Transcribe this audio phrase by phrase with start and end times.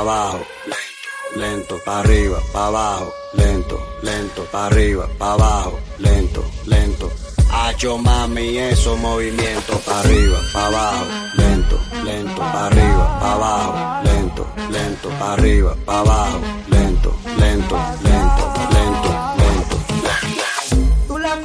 [0.00, 0.46] abajo,
[1.36, 7.10] lento, pa' arriba, pa' abajo, lento, lento, pa' arriba, pa' abajo, lento, lento.
[7.52, 11.06] Hacho mami, esos movimientos pa' arriba, pa' abajo,
[11.36, 18.59] lento, lento, pa' arriba, pa' abajo, lento, lento, pa' arriba, pa' abajo, lento, lento, lento,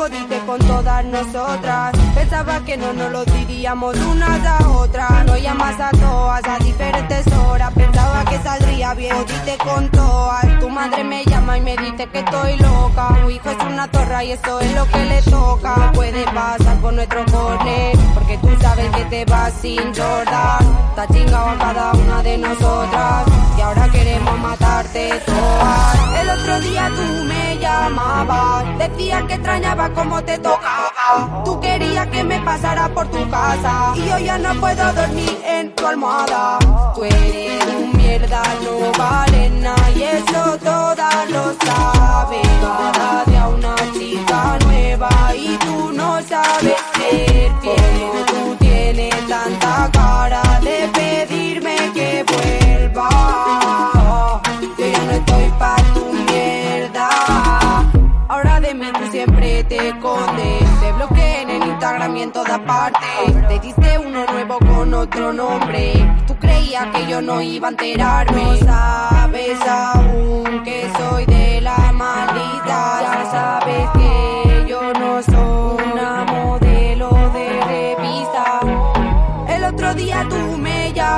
[0.05, 1.91] jodiste con todas nosotras.
[2.13, 5.25] Pensaba que no nos lo diríamos unas a otras.
[5.25, 7.73] No llamas a todas a diferentes horas.
[7.73, 9.15] Pensaba que saldría bien.
[9.15, 10.59] Jodiste con todas.
[10.59, 13.07] Tu madre me llama y me dice que estoy loca.
[13.21, 15.91] Tu hijo es una torra y eso es lo que le toca.
[15.93, 17.97] Puede pasar por nuestro corner.
[18.13, 20.61] Porque tú sabes que te vas sin Jordan.
[20.89, 23.25] Está chingado a cada una de nosotras.
[23.57, 26.21] Y ahora queremos matarte todas.
[26.21, 28.77] El otro día tú me llamabas.
[28.77, 31.43] Decía que extrañaba como te tocaba.
[31.45, 33.93] Tú querías que me pasara por tu casa.
[33.95, 36.59] Y yo ya no puedo dormir en tu almohada.
[36.93, 39.89] Tú eres un mierda, no vale nada.
[39.91, 42.41] Y eso todas lo saben.
[42.61, 45.09] Cada día una chica nueva.
[45.35, 48.25] Y tú no sabes ser fiel.
[48.27, 50.34] Tú tienes tanta cara
[59.85, 60.79] te escondes.
[60.81, 63.47] Te bloqueé en el Instagram y en todas partes.
[63.47, 65.93] Te diste uno nuevo con otro nombre.
[66.25, 68.43] Tú creías que yo no iba a enterarme.
[68.43, 73.01] No sabes aún que soy de la maldita.
[73.05, 74.04] Ya sabes que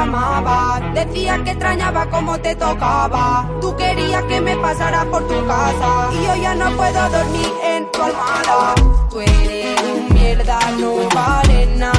[0.07, 3.45] llamabas, decías que extrañaba como te tocaba.
[3.61, 7.91] Tú querías que me pasara por tu casa y yo ya no puedo dormir en
[7.91, 8.75] tu almohada.
[9.09, 11.96] Tú eres un mierda, no vale nada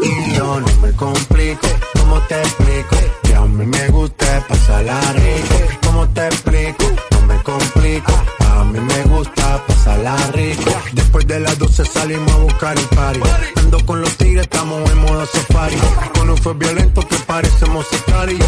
[0.00, 1.66] y yo no me complico.
[1.98, 2.96] ¿Cómo te explico?
[3.22, 5.54] Que a mí me gusta pasarla rico.
[5.84, 6.84] ¿Cómo te explico?
[7.12, 8.12] No me complico.
[8.50, 10.70] A mí me gusta pasarla rico.
[10.92, 13.20] Después de las 12 salimos a buscar el party.
[13.56, 15.76] Ando con los tigres, estamos en modo safari.
[16.14, 18.47] Con un fue violento que parecemos sicarios.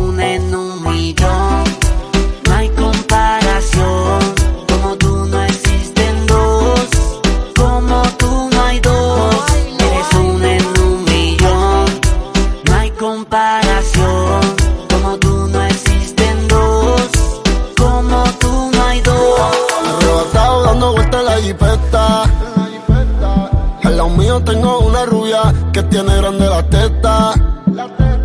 [24.61, 25.41] tengo una rubia
[25.73, 27.33] que tiene grande la teta.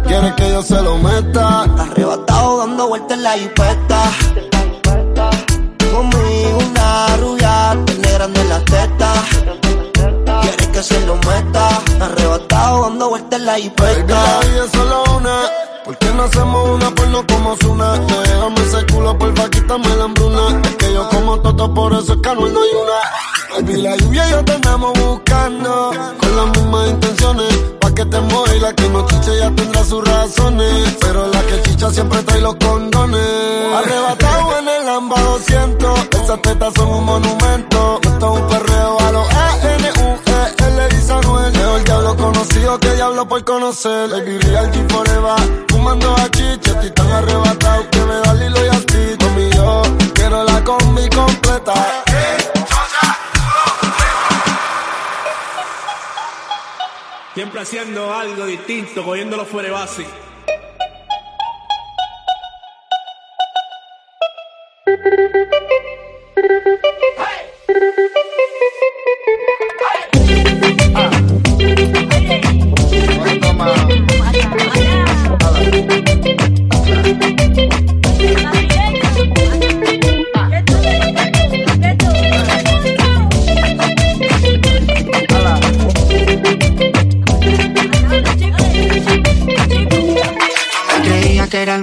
[0.06, 1.62] Quiere que yo se lo meta.
[1.62, 4.02] Arrebatado dando vueltas en la jipeta.
[5.92, 9.12] Conmigo una rubia, tiene grande la teta.
[10.42, 11.68] Quiere que se lo meta.
[12.00, 14.14] Arrebatado dando vueltas en la Baby, jipeta.
[14.14, 15.36] la vida es solo una.
[15.86, 17.92] ¿Por qué no hacemos una porno como Zuna?
[17.98, 20.60] Déjame ese culo, porfa, quítame la hambruna.
[20.64, 23.35] Es que yo como toto, por eso es que no hay una.
[23.56, 25.90] Baby, la lluvia y yo te andamos buscando.
[26.20, 27.54] Con las mismas intenciones.
[27.80, 30.94] Pa' que te moje la que no chiche ya tendrá sus razones.
[31.00, 33.20] Pero la que chicha siempre trae los condones.
[33.74, 36.00] Arrebatado en el Lamba 200.
[36.22, 37.98] Esas tetas son un monumento.
[38.02, 41.52] Esto es un perreo a los A-N-U-E-L y Sanuel.
[41.52, 44.10] Mejor diablo conocido que diablo por conocer.
[44.10, 45.64] Baby, real G forever.
[45.68, 49.24] Fumando a chiche, estoy tan arrebatado que me da Lilo y Asti.
[49.24, 49.82] Mami, yo
[50.12, 51.72] quiero la combi completa.
[57.36, 60.06] Siempre haciendo algo distinto, cogiéndolo fuera de base.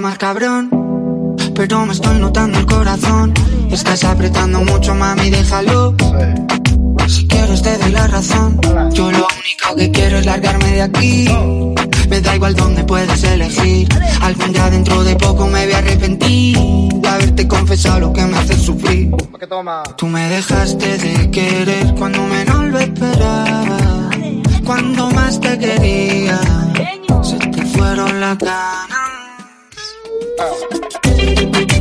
[0.04, 0.68] Más cabrón,
[1.54, 3.32] pero me estoy notando el corazón.
[3.70, 5.94] Estás apretando mucho, mami, déjalo.
[7.08, 8.60] Si quieres te doy la razón.
[8.92, 11.26] Yo lo único que quiero es largarme de aquí.
[12.10, 13.88] Me da igual dónde puedes elegir.
[14.20, 18.36] Algún día dentro de poco me voy a arrepentir de haberte confesado lo que me
[18.36, 19.10] hace sufrir.
[19.96, 24.10] Tú me dejaste de querer cuando menos lo esperaba.
[24.66, 26.38] Cuando más te quería,
[27.22, 29.03] se te fueron las ganas.
[30.36, 31.73] Uh.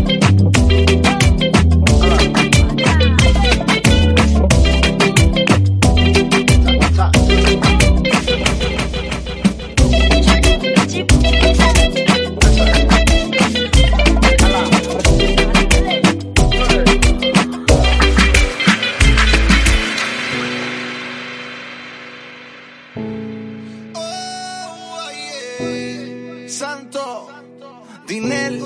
[28.08, 28.62] Dinel,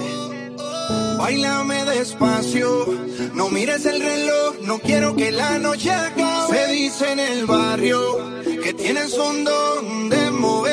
[1.17, 2.85] bailame despacio,
[3.33, 6.57] no mires el reloj, no quiero que la noche acabe.
[6.57, 8.01] Se dice en el barrio
[8.63, 10.66] que tienes un don de moverte,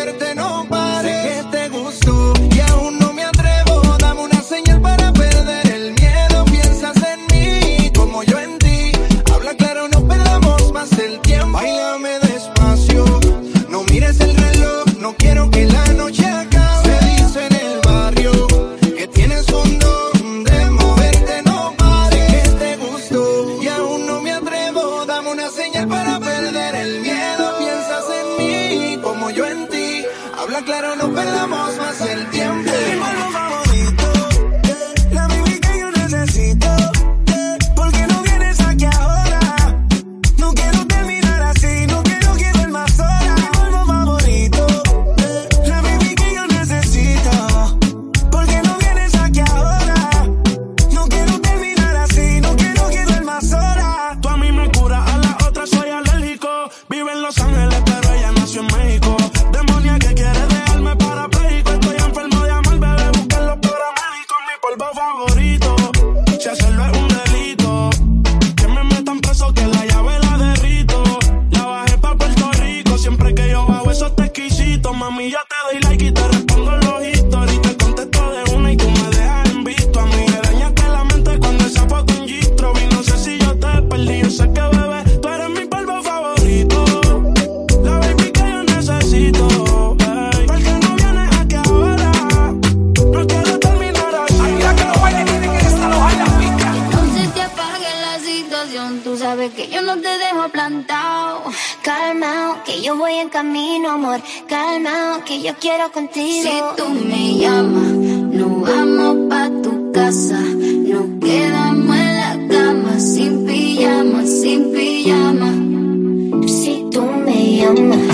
[117.65, 118.14] young.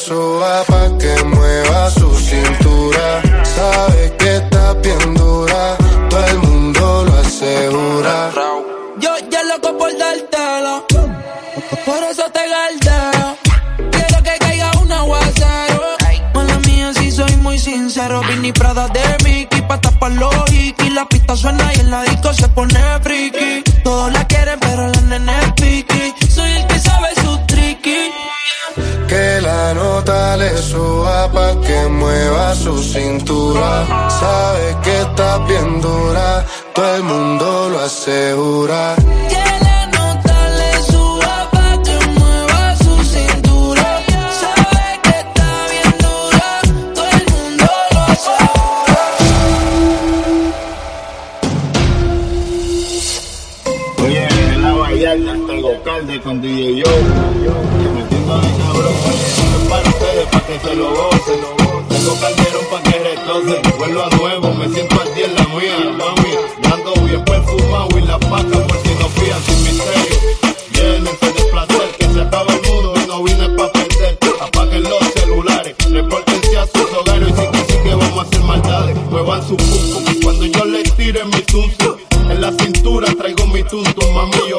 [0.00, 1.49] eso va pa' que muera.
[55.60, 56.84] Domingo Calde con DJ Yo.
[56.84, 61.40] yo metiendo de cabrón, es para ustedes, para que se lo gocen.
[61.88, 63.78] Tengo calderón para que retocen.
[63.78, 66.34] Vuelvo a nuevo, me siento al día en la mía, mami.
[66.62, 70.16] Dando bien perfumado y la paca por si no fían sin misterio.
[70.72, 74.18] Llénense de placer, que se acaba el mundo y no vine pa' perder.
[74.40, 78.40] Apaguen los celulares, repórtense a sus hogares y sí que sí que vamos a hacer
[78.44, 78.96] maldades.
[79.10, 81.96] Muevan su cuco cuando yo les tire mi tuntum.
[82.30, 84.49] En la cintura traigo mi tuntum, mami.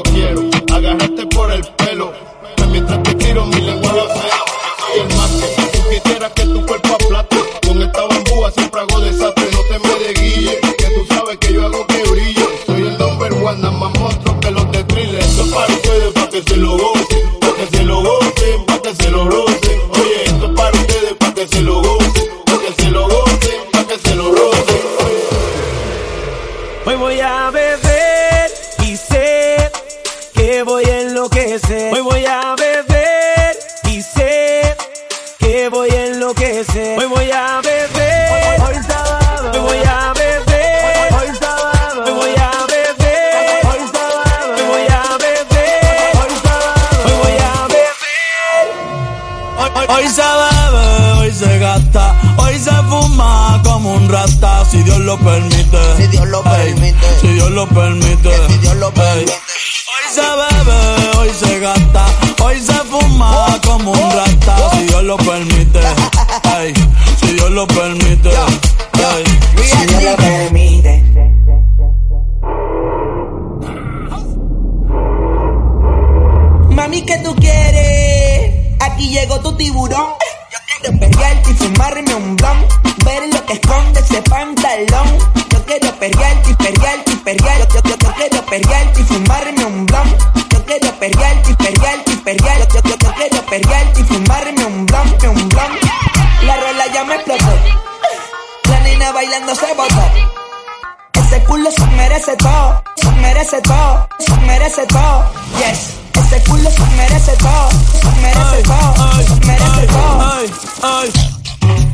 [99.32, 99.54] bailando.
[101.14, 105.24] Ese culo se merece todo, se merece todo, se merece todo.
[105.58, 105.94] Yes.
[106.14, 107.70] Ese culo se merece todo,
[108.02, 108.94] se merece todo,
[109.46, 110.22] merece todo.
[110.84, 111.12] Ay,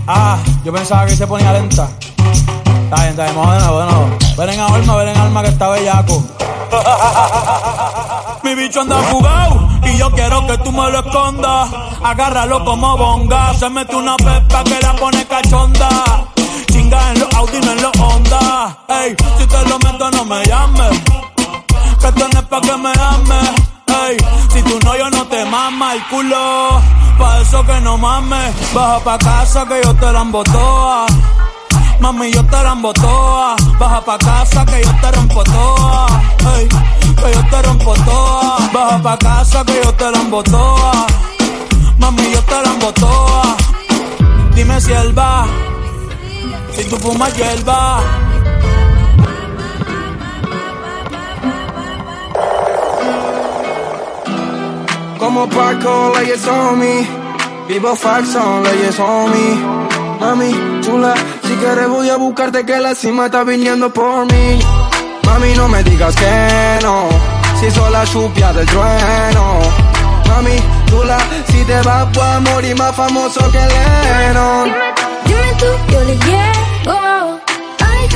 [0.07, 1.89] Ah, yo pensaba que se ponía lenta.
[2.17, 4.17] Está bien, está bien, bueno, bueno.
[4.37, 6.23] Ven en alma, ven en alma que está bellaco.
[8.43, 11.69] Mi bicho anda jugado y yo quiero que tú me lo escondas.
[12.03, 13.53] Agárralo como bonga.
[13.53, 15.89] Se mete una pepa que la pone cachonda.
[16.89, 18.77] En los Audi, no en los Honda.
[18.87, 21.01] Ey, si te lo meto, no me llames.
[21.99, 23.49] Que tienes pa' que me ames.
[23.87, 24.17] Ey,
[24.53, 26.81] si tú no, yo no te mama el culo.
[27.17, 28.73] Pa' eso que no mames.
[28.73, 31.07] Baja pa' casa que yo te la embotoa.
[31.99, 33.55] Mami, yo te la embotoa.
[33.77, 36.07] Baja pa' casa que yo te rompo toa.
[36.55, 38.57] Ey, que yo te rompo toa.
[38.73, 41.05] Baja pa' casa que yo te la embotoa.
[41.97, 43.57] Mami, yo te la embotoa.
[44.55, 45.45] Dime si él va.
[46.89, 47.99] Tú fumas hierba.
[55.19, 57.07] Como Paco, leyes on me.
[57.67, 59.87] Vivo Faxon, leyes on me.
[60.21, 61.13] Mami, chula,
[61.43, 64.59] si quieres voy a buscarte que la cima está viniendo por mí.
[65.23, 67.09] Mami, no me digas que no,
[67.59, 69.59] si soy la chupia del trueno.
[70.29, 71.17] Mami, chula,
[71.47, 75.06] si te vas a morir más famoso que Lennon.
[75.27, 77.39] Dime, tú, yo le llego.
[77.79, 78.07] Ay,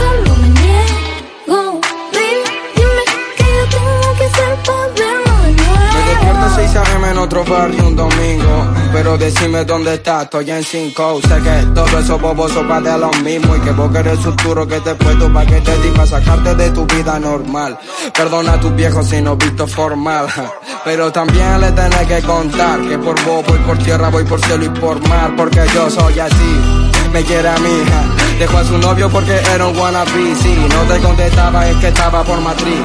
[0.41, 1.82] me niego.
[2.13, 2.44] Baby,
[2.75, 3.03] dime
[3.38, 5.94] que yo tengo que hacer para vernos de nuevo.
[5.94, 7.10] Me despierto 6 a.m.
[7.10, 8.82] en otro barrio un domingo.
[8.94, 11.22] Pero decime dónde estás, estoy en 5.
[11.22, 13.56] Sé que todo eso bobos son de lo mismo.
[13.56, 16.86] Y que vos querés futuro que te puesto pa' que te di sacarte de tu
[16.86, 17.77] vida normal.
[18.13, 20.27] Perdona a tus viejos si no visto formal.
[20.84, 24.65] Pero también le tenés que contar que por vos voy por tierra, voy por cielo
[24.65, 25.34] y por mar.
[25.38, 26.90] Porque yo soy así.
[27.12, 28.03] Me quiere a mi hija,
[28.39, 30.34] dejó a su novio porque era un wannabe.
[30.41, 32.80] Si no te contestaba es que estaba por matriz.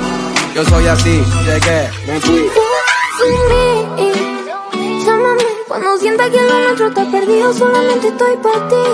[0.52, 2.50] Yo soy así, llegué, me fui.
[5.05, 8.85] Llámame cuando sienta que lo nuestro está perdido, solamente estoy para ti.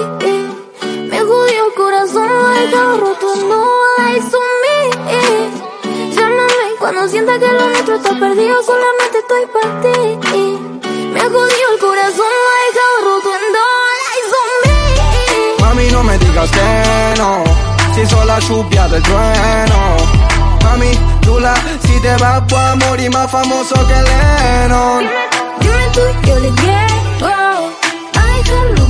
[1.10, 3.64] Me jodió el corazón, lo he roto, no
[3.98, 6.14] lies on me.
[6.14, 9.98] Llámame cuando sienta que lo nuestro está perdido, solamente estoy para ti.
[11.14, 13.31] Me jodió el corazón, lo he roto,
[15.92, 17.44] no me digas que no,
[17.94, 19.96] si soy la chupia del trueno.
[20.64, 25.04] Mami, chula, si te vas a morir más famoso que Lennon.
[25.60, 26.50] Dime tú, yo le.
[28.14, 28.81] Ay,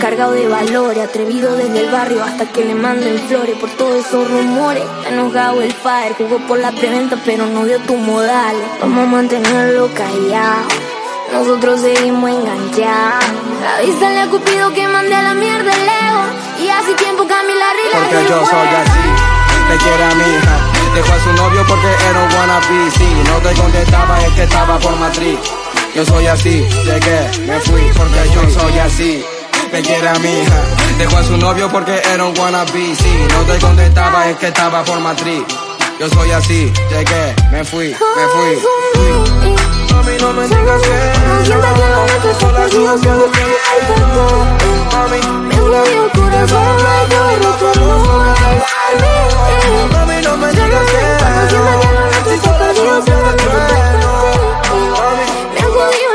[0.00, 4.30] cargado de valores, atrevido desde el barrio hasta que le manden flores por todos esos
[4.30, 4.82] rumores.
[5.06, 8.62] Enojado el fire, jugó por la preventa, pero no dio tu modales.
[8.80, 10.68] Vamos a mantenerlo callado.
[11.32, 13.24] Nosotros seguimos enganchados.
[13.78, 16.64] Avísale a Cupido que mande a la mierda el Leo.
[16.64, 20.56] Y hace tiempo Camila Rila Porque yo soy así, te quiere a mi hija.
[20.94, 22.90] Dejó a su novio porque era un wannabe.
[22.96, 25.38] Si no te contestaba es que estaba por matriz.
[25.94, 29.35] Yo soy así, llegué, me fui porque yo soy así.
[29.72, 30.62] Me quiere a mi hija.
[30.98, 32.94] Dejó a su novio porque era un wannabe.
[32.96, 35.42] Si no te contestaba es que estaba por matriz.
[35.98, 38.58] Yo soy así, llegué, me fui, me fui.
[39.92, 40.88] Mami, no me digas que
[41.28, 41.56] no.
[42.38, 43.30] Sola solo
[44.92, 46.78] Mami, Me el corazón,
[47.42, 47.88] roto, no
[49.92, 53.44] Mami, no me digas que está perdido, solamente estoy para ti.
[55.54, 56.05] Me jodió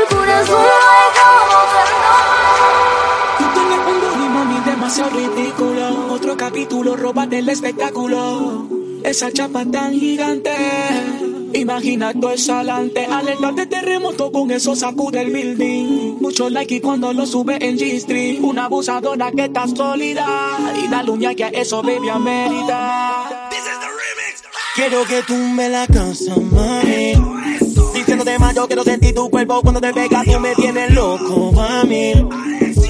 [4.92, 6.12] demasiado ridículo.
[6.12, 8.66] Otro capítulo, roba del espectáculo.
[9.02, 10.52] Esa chapa tan gigante.
[11.54, 13.06] Imagina todo eso adelante.
[13.06, 16.20] Alerta de terremoto con eso sacude el building.
[16.20, 18.40] Mucho like y cuando lo sube en G-Street.
[18.42, 20.26] Una abusadora que está sólida.
[20.84, 23.48] Y dale un que a eso, baby, amerita.
[24.74, 27.14] Quiero que tumbe la casa, mami.
[27.94, 32.12] Diciéndote más, yo quiero sentir tu cuerpo cuando te pegas, tú me tienes loco, mami.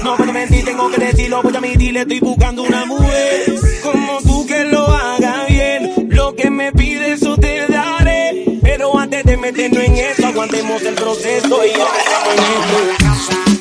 [0.03, 3.45] No puedo mentir, tengo que decirlo, voy a admitir, estoy buscando una mujer
[3.81, 6.09] como tú que lo haga bien.
[6.09, 8.59] Lo que me pides, eso te daré.
[8.61, 13.52] Pero antes de meternos en eso, aguantemos el proceso y empecemos en esto.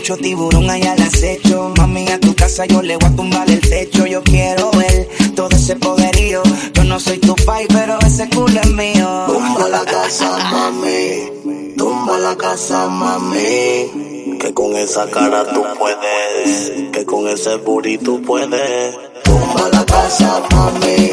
[0.00, 1.74] Mucho tiburón hay al acecho.
[1.76, 4.06] Mami, a tu casa yo le voy a tumbar el techo.
[4.06, 6.42] Yo quiero ver todo ese poderío.
[6.72, 9.24] Yo no soy tu pai, pero ese culo es mío.
[9.26, 11.74] Tumba la casa, mami.
[11.76, 14.38] Tumba la casa, mami.
[14.40, 16.90] Que con esa cara tú puedes.
[16.92, 17.58] Que con ese
[18.02, 18.96] tú puedes.
[19.22, 21.10] Tumba la casa, mami.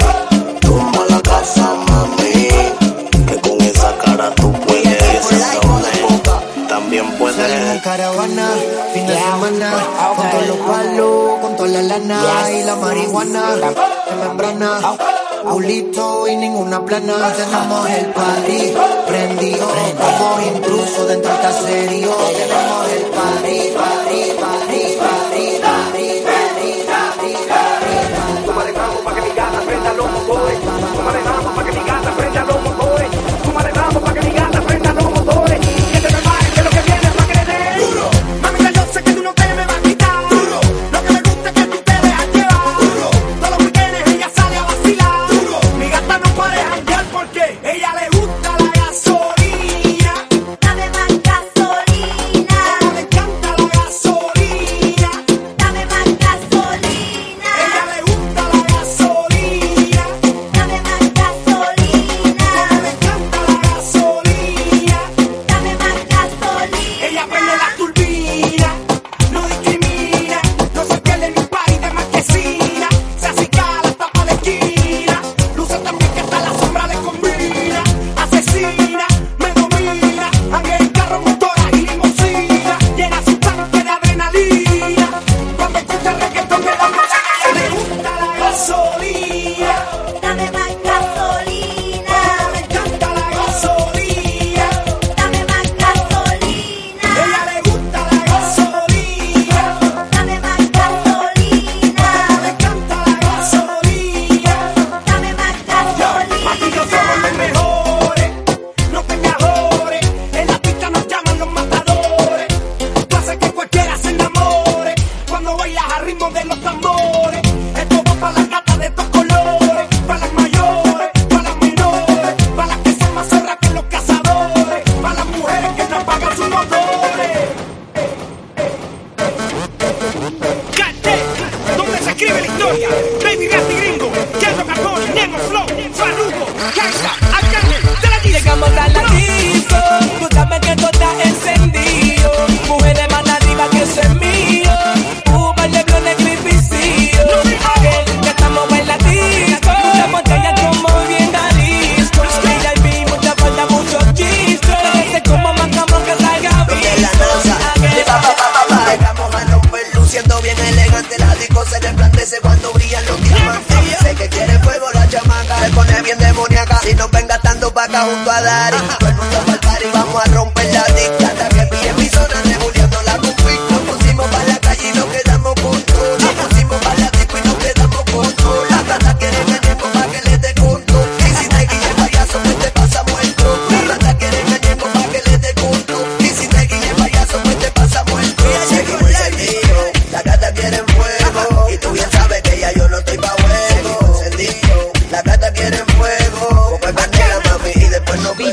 [0.62, 2.47] Tumba la casa, mami.
[7.82, 8.50] caravana,
[8.94, 9.72] fin de semana,
[10.16, 14.80] con todos los palos, con toda la lana y la marihuana, de membrana,
[15.46, 18.74] Julito y ninguna plana, tenemos el party,
[19.08, 23.97] prendido, como intruso dentro del caserío, tenemos el party.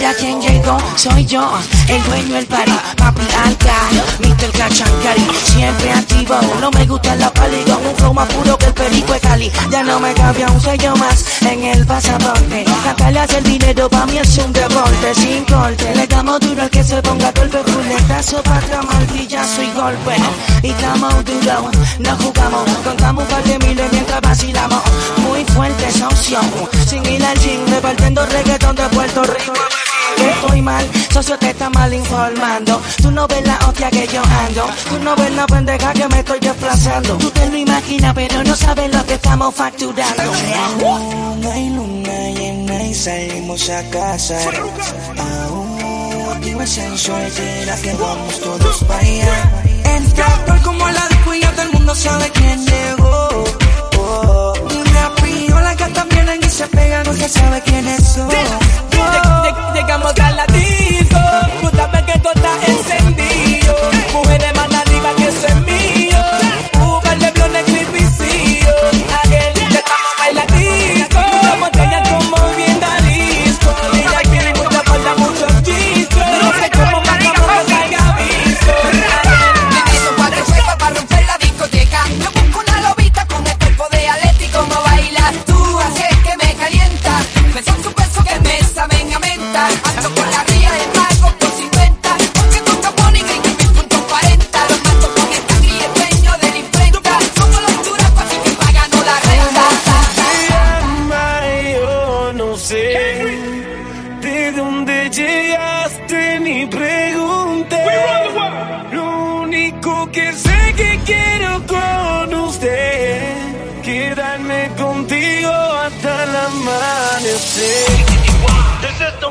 [0.04, 1.50] Mira quién llegó, soy yo,
[1.88, 4.52] el dueño del party, papi Alcari, Mr.
[4.52, 9.14] Cachancari, siempre activo, no me gusta la pali, un flow más puro que el perico
[9.14, 13.88] de Cali, ya no me cabía un sello más en el pasaporte, cantarle hacer dinero
[13.88, 17.62] pa' mí es un deporte, sin corte, le damos duro al que se ponga golpe,
[17.64, 20.16] fuletazo, patra, martillazo y golpe,
[20.62, 24.82] y estamos duro, no jugamos, contamos un par de miles mientras vacilamos,
[25.16, 26.40] muy fuerte socio,
[26.86, 29.83] sin ir al gym, repartiendo reggaetón de Puerto Rico
[30.16, 32.80] que estoy mal, socio te está mal informando.
[33.02, 36.18] Tú no ves la hostia que yo ando, tú no ves la pendeja que me
[36.18, 37.16] estoy desplazando.
[37.18, 40.22] Tú te lo imaginas, pero no sabes lo que estamos facturando.
[40.22, 44.38] Aún hay luna llena y salimos a casa.
[45.46, 45.84] Aún
[46.32, 47.32] activa sensual,
[47.82, 49.52] que vamos todos para allá.
[49.96, 53.28] Entra, estoy como la disco y ya todo el mundo sabe quién llegó.
[53.96, 54.54] Oh, oh
[56.24, 58.28] vienen y se pegan, usted sabe quiénes son.
[59.74, 61.18] Llegamos a la disco,
[61.60, 62.93] puta que tú estás en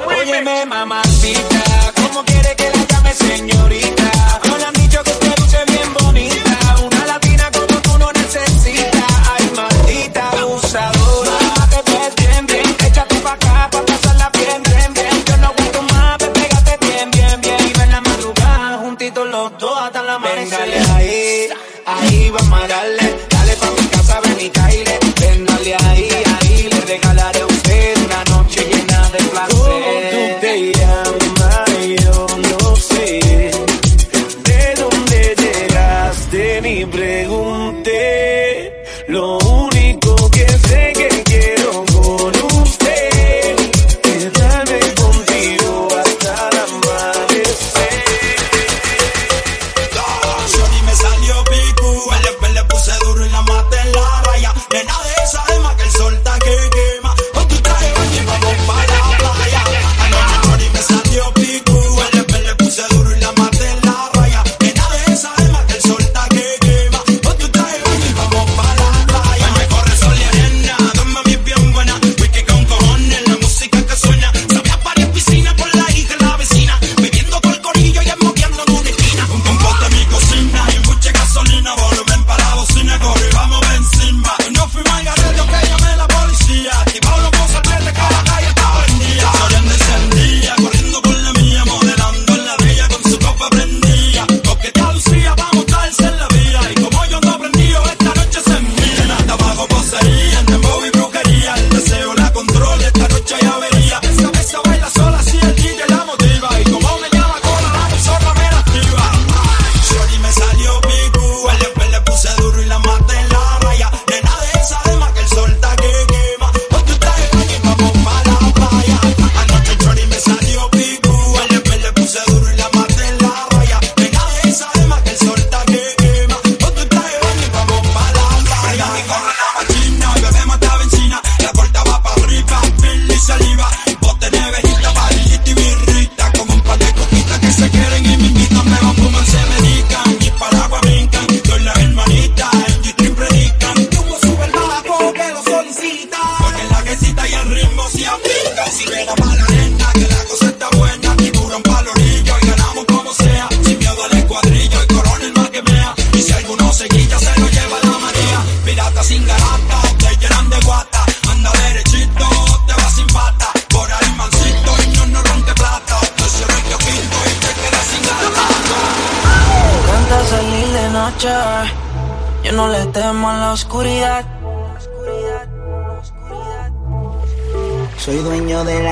[0.06, 1.64] Óyeme, mamacita,
[1.96, 4.03] ¿cómo quiere que la llame señorita?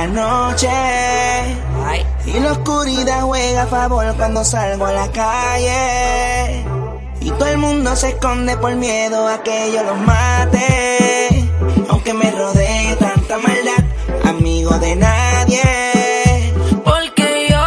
[0.08, 0.70] noche.
[2.26, 6.64] Y la oscuridad juega a favor cuando salgo a la calle.
[7.20, 11.50] Y todo el mundo se esconde por miedo a que yo los mate.
[11.90, 13.84] Aunque me rodee tanta maldad,
[14.26, 16.54] amigo de nadie.
[16.84, 17.62] Porque yo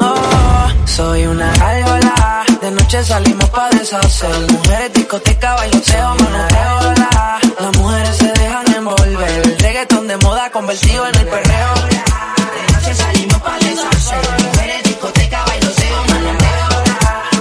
[0.00, 2.44] oh, soy una gárgola.
[2.60, 4.52] De noche salimos pa' deshacer.
[4.52, 6.99] Mujeres, discoteca, bailoteo, manoteo.
[10.60, 11.74] convertido en el perreo.
[11.74, 14.18] De noche salimos para deshacer.
[14.44, 16.68] Mujeres, discoteca, bailoseo, malandreo.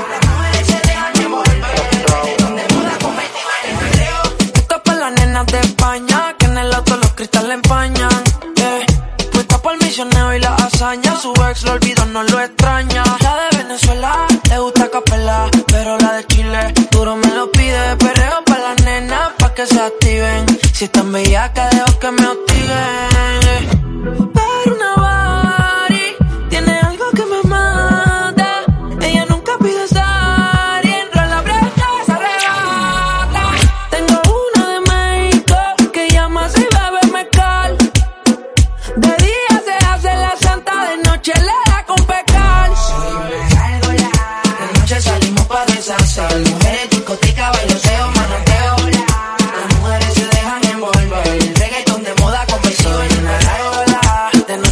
[0.10, 2.38] Las mujeres se dejan envolver.
[2.40, 4.22] Donde muda convertido en el perreo.
[4.56, 8.24] Esto es para las nenas de España, que en el auto los cristales empañan.
[8.56, 8.86] Yeah.
[9.34, 11.20] Puesta para el misionero y la hazaña.
[11.20, 13.04] Su ex lo olvidó, no lo extraña.
[13.20, 17.98] La de Venezuela le gusta capela, pero la de Chile duro me lo pide.
[17.98, 20.46] Perreo para las nenas, pa' que se activen.
[20.74, 21.79] Si están bellacas,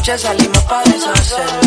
[0.08, 1.67] noche salimos para deshacer.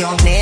[0.00, 0.37] La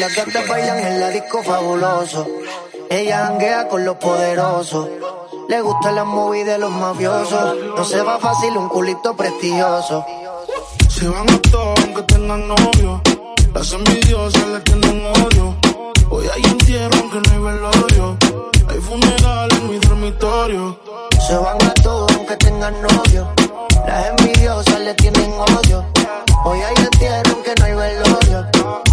[0.00, 2.26] las gatas bailan en la disco fabuloso,
[2.88, 4.88] ella janguea con los poderosos.
[5.46, 7.54] Le gustan las movies de los mafiosos.
[7.76, 10.06] No se va fácil un culito prestigioso.
[10.88, 13.02] Se van a todos aunque tengan novio.
[13.52, 15.56] Las envidiosas le tienen odio.
[16.08, 18.16] Hoy hay entierro aunque no hay velorio.
[18.68, 20.80] Hay funeral en mi dormitorio.
[21.26, 23.28] Se van a todos aunque tengan novio.
[23.86, 25.84] Las envidiosas le tienen odio.
[26.44, 28.46] Hoy hay entierro aunque no hay velorio.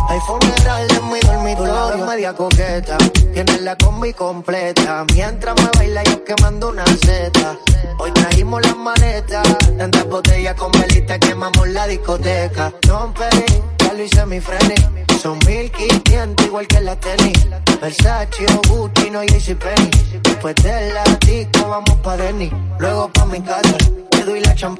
[0.09, 2.05] Hay funeral en mi dormitorio.
[2.05, 2.97] media coqueta.
[3.33, 5.05] Tiene la combi completa.
[5.13, 7.57] Mientras me baila yo quemando una seta.
[7.99, 9.47] Hoy trajimos las maletas.
[9.77, 12.71] Tantas botellas con velitas quemamos la discoteca.
[12.81, 14.75] Perry, ya lo hice mi freni.
[15.21, 17.47] Son 1500 igual que la tenis.
[17.81, 19.89] Versace o Gucci, no JCPenney.
[20.21, 22.51] Después de la disco vamos pa' Denny.
[22.79, 23.77] Luego pa' mi casa.
[24.11, 24.76] Te doy la champaña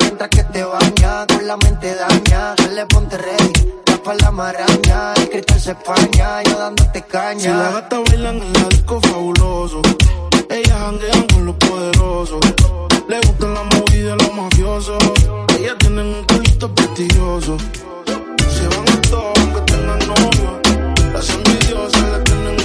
[0.00, 1.26] mientras que te baña.
[1.26, 2.54] Con la mente daña.
[2.56, 3.52] Dale, ponte ready.
[3.84, 5.14] Tapa la maraña.
[5.14, 6.42] El cristal se españa.
[6.42, 7.40] Yo dándote caña.
[7.40, 9.82] Si las gatas bailan en la disco fabuloso.
[10.48, 12.40] Ellas janguean con los poderosos.
[13.08, 15.02] Le gustan las movies de los mafiosos.
[15.58, 17.56] Ellas tienen un culito prestigioso.
[18.48, 20.60] Se van a todos aunque tengan novio.
[21.12, 22.56] Las envidiosas le tienen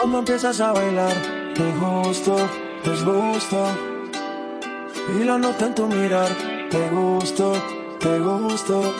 [0.00, 1.12] Cuando empiezas a bailar,
[1.54, 2.34] te gusto,
[2.82, 3.66] desgusto.
[5.14, 6.28] Y lo noto en tu mirar,
[6.70, 7.52] te gusto,
[8.00, 8.94] te gusto.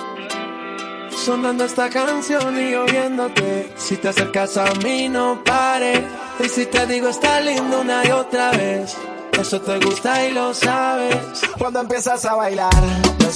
[1.25, 3.73] Sonando esta canción y oyéndote.
[3.79, 6.05] Si te acercas a mí, no pare.
[6.39, 8.95] Y si te digo está lindo una y otra vez,
[9.41, 11.17] eso te gusta y lo sabes.
[11.59, 12.75] Cuando empiezas a bailar,
[13.17, 13.31] te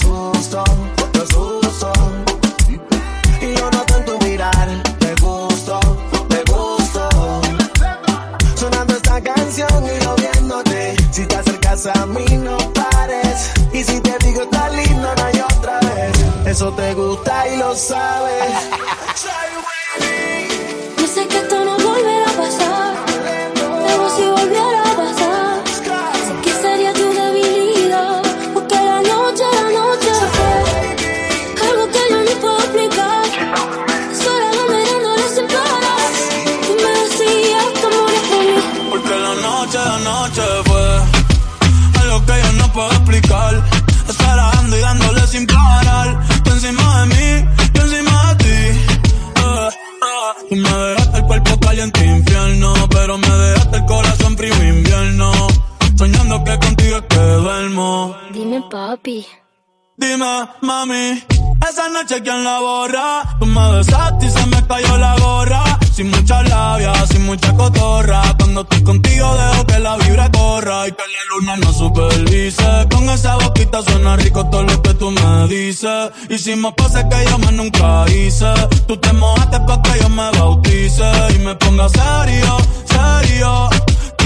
[62.07, 63.23] quién la borra.
[63.39, 65.63] Tú me besaste y se me cayó la gorra.
[65.91, 68.21] Sin mucha labia, sin mucha cotorra.
[68.37, 72.87] Cuando estoy contigo dejo que la vibra corra y que la luna no supervise.
[72.91, 76.11] Con esa boquita suena rico todo lo que tú me dices.
[76.29, 78.53] Hicimos cosas que yo más nunca hice.
[78.87, 83.69] Tú te mojaste pa' que yo me bautice y me ponga serio, serio.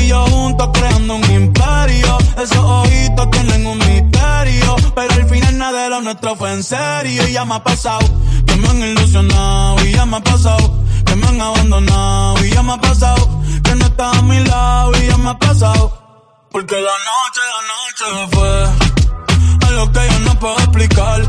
[0.01, 2.17] Y yo juntos creando un imperio.
[2.37, 4.75] Esos ojitos tienen un misterio.
[4.95, 7.27] Pero al final nada de lo nuestro fue en serio.
[7.27, 7.99] Y ya me ha pasado
[8.45, 9.85] que me han ilusionado.
[9.85, 12.45] Y ya me ha pasado que me han abandonado.
[12.45, 14.91] Y ya me ha pasado que no estás a mi lado.
[15.01, 15.93] Y ya me ha pasado.
[16.51, 21.21] Porque la noche, la noche fue algo que yo no puedo explicar.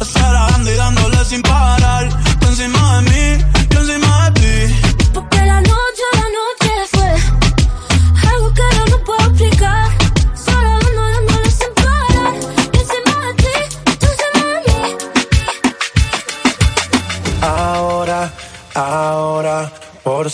[0.00, 1.77] Esperando y dándole sin parar.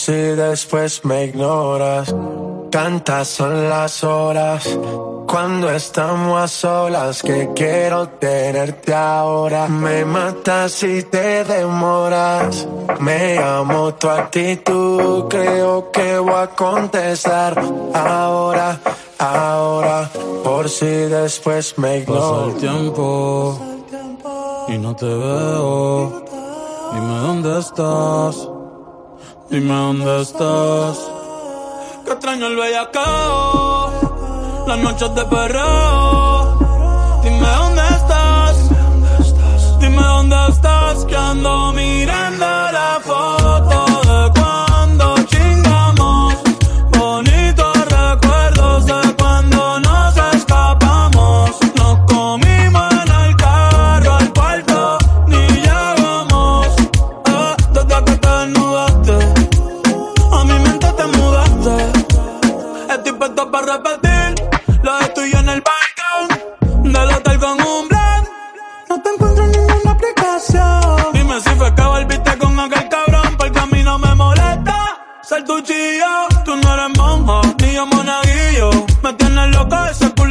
[0.04, 2.14] Si después me ignoras.
[2.70, 4.78] Tantas son las horas
[5.26, 9.66] cuando estamos a solas que quiero tenerte ahora.
[9.68, 12.68] Me matas si te demoras.
[13.00, 17.58] Me amo tu actitud, creo que voy a contestar
[17.94, 18.78] ahora,
[19.18, 20.10] ahora,
[20.44, 22.48] por si después me Pasa ignoras.
[22.48, 23.58] el tiempo
[24.68, 26.24] y no te veo.
[26.92, 28.53] Dime dónde estás.
[29.50, 30.98] Dime dónde estás.
[32.04, 33.90] Que extraño el bellacao.
[34.66, 37.20] Las noches de perreo.
[37.22, 38.56] Dime dónde estás.
[39.80, 41.04] Dime dónde estás.
[41.04, 43.43] Que ando mirando la foto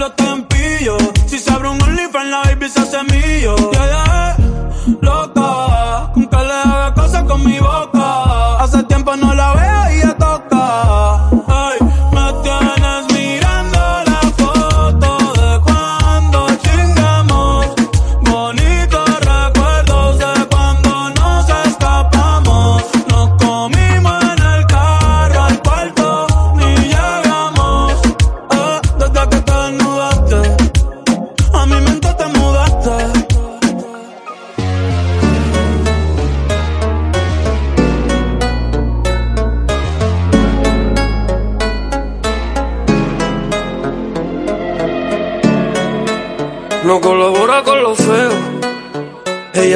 [0.04, 1.13] loca, ese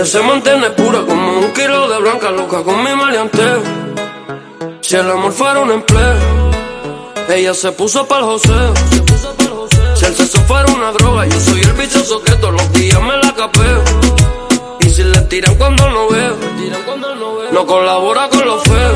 [0.07, 3.61] se mantiene pura como un kilo de blanca loca con mi maleanteo.
[4.79, 6.15] Si el amor fuera un empleo,
[7.27, 8.73] ella se puso para el joseo.
[9.95, 13.17] Si el sexo fuera una droga, yo soy el bichoso que todos los días me
[13.17, 13.83] la capeo.
[14.79, 16.37] Y si le tiran cuando no veo,
[17.51, 18.95] no colabora con lo feo.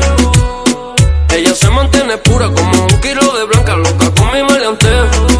[1.36, 5.31] Ella se mantiene pura como un kilo de blanca loca con mi maleanteo.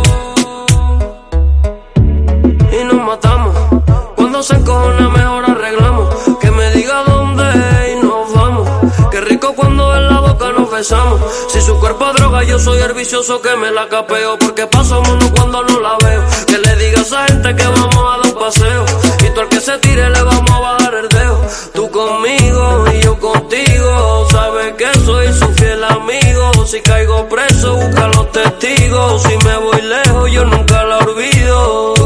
[4.42, 6.12] Se mejor arreglamos.
[6.40, 7.44] Que me diga dónde
[7.92, 8.68] y nos vamos.
[9.12, 11.20] Qué rico cuando en la boca nos besamos.
[11.46, 14.36] Si su cuerpo es droga, yo soy el vicioso que me la capeo.
[14.38, 16.24] Porque paso mono cuando no la veo.
[16.48, 18.84] Que le diga a esa gente que vamos a dar un paseo.
[19.24, 21.46] Y tú al que se tire le vamos a bajar el dedo.
[21.74, 24.26] Tú conmigo y yo contigo.
[24.32, 26.66] Sabes que soy su fiel amigo.
[26.66, 29.22] Si caigo preso, busca los testigos.
[29.22, 32.01] Si me voy lejos, yo nunca la olvido.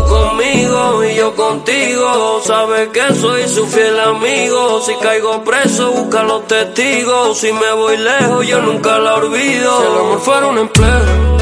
[0.57, 2.40] Conmigo y yo contigo.
[2.42, 4.80] Sabes que soy su fiel amigo.
[4.80, 7.36] Si caigo preso, busca los testigos.
[7.38, 9.78] Si me voy lejos, yo nunca la olvido.
[9.78, 11.36] Si el amor fuera un empleo.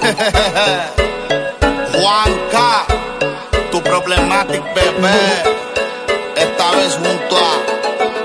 [1.92, 2.86] Juanca,
[3.70, 5.42] tu problematic bebé,
[6.36, 7.60] esta vez junto a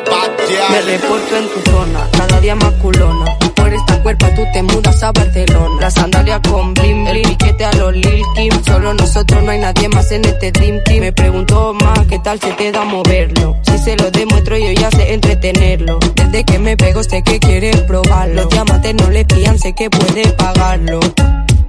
[0.09, 0.31] Bad
[0.69, 3.37] Me reporto en tu zona, cada día más culona.
[3.61, 5.79] Por esta cuerpa tú te mudas a Barcelona.
[5.79, 8.51] La sandalia con blim blim, piquete a los Lil Kim.
[8.65, 11.01] Solo nosotros no hay nadie más en este Dream Team.
[11.01, 13.55] Me pregunto más qué tal se te da moverlo.
[13.61, 15.99] Si se lo demuestro yo ya sé entretenerlo.
[16.15, 18.33] Desde que me pego sé que quieres probarlo.
[18.41, 20.99] Los diamantes no le pillan, sé que puede pagarlo.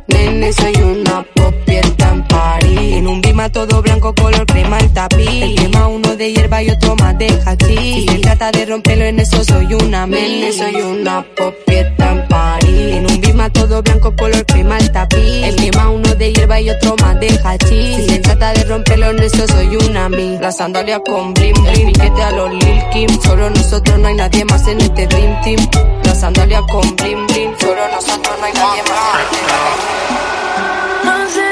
[0.07, 2.97] Nene, soy una popieta en París.
[2.97, 4.47] En un bima todo blanco, color
[6.23, 7.79] de hierba y otro más de hachís.
[7.81, 12.95] Si se trata de romperlo en eso, soy una Nene, soy una popieta en París.
[12.95, 15.19] En un bima todo blanco, color crema el tapiz.
[15.19, 17.97] El tema uno de hierba y otro más de hachís.
[17.97, 20.39] Si se trata de romperlo en eso, soy una mi.
[20.39, 21.93] La sandalia con blim blim.
[21.93, 23.21] Piquete a los Lil Kim.
[23.21, 25.69] Solo nosotros no hay nadie más en este Dream Team.
[26.05, 27.51] La sandalia con blim blim.
[27.59, 31.52] Solo nosotros no hay nadie más en este Dream Team.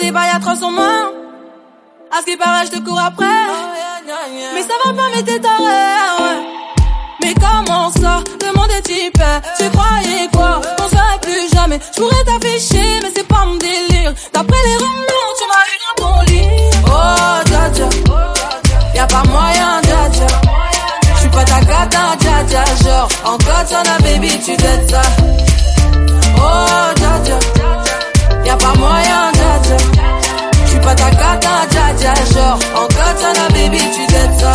[0.00, 1.12] Des bails atroces en moi.
[2.10, 3.26] À ce qui paraît, je te cours après.
[4.54, 6.74] Mais ça va pas, mais t'es taré, ouais.
[7.22, 8.22] Mais comment ça
[8.76, 9.22] est type
[9.58, 10.60] Tu croyais quoi?
[10.80, 11.78] On serait plus jamais.
[11.94, 14.12] Je pourrais t'afficher Mais c'est pas mon délire.
[14.32, 16.48] D'après les romans Tu m'as eu dans ton lit.
[16.86, 17.88] Oh dja dja.
[18.94, 20.26] Y'a pas moyen dja dja.
[21.16, 22.64] J'suis pas ta cata dja dja.
[22.84, 25.02] Genre en katana baby tu dettes ça.
[26.36, 27.38] Oh dja dja.
[28.44, 29.23] Y'a pas moyen
[30.94, 34.52] ta cata dja Genre en katana baby tu dettes ça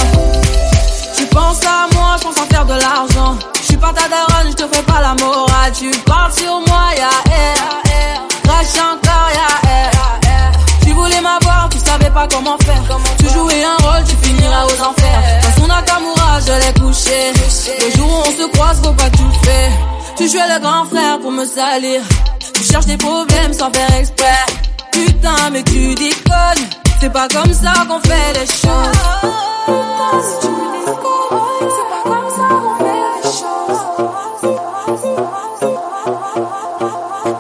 [1.20, 3.38] tu penses à moi, je pense en faire de l'argent.
[3.62, 5.72] Je suis pas ta daronne, je te fais pas la morale.
[5.78, 8.24] Tu parles sur moi, ya air.
[8.44, 10.52] Crash encore, ya air.
[10.82, 12.82] Tu voulais m'avoir, tu savais pas comment faire.
[13.18, 15.22] Tu jouais un rôle, tu finiras aux enfers.
[15.44, 17.34] Dans son Nakamura, je l'ai couché.
[17.84, 19.72] Le jour où on se croise, faut pas tout faire.
[20.16, 22.02] Tu jouais le grand frère pour me salir.
[22.54, 24.69] Tu cherches des problèmes sans faire exprès.
[25.06, 26.68] Putain, mais tu déconnes.
[27.00, 29.00] C'est pas comme ça qu'on fait les choses.
[29.66, 33.30] Putain, si tu me déconnes, c'est pas comme ça qu'on fait les